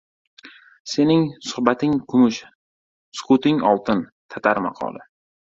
[0.93, 2.41] Sening suhbating— kumush,
[3.21, 4.05] sukutining— oltin.
[4.33, 5.07] Tatar maqoli